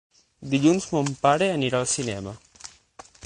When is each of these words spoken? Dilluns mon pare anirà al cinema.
Dilluns 0.53 0.87
mon 0.95 1.11
pare 1.27 1.51
anirà 1.57 1.81
al 1.83 1.89
cinema. 1.93 2.35